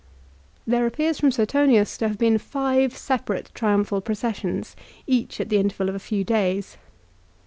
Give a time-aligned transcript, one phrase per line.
[0.65, 5.89] There appears from Suetonius to have been five separate triumphal processions, each at the interval
[5.89, 6.75] of a few days.